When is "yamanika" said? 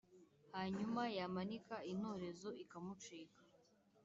1.17-1.75